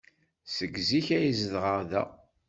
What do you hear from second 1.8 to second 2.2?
da.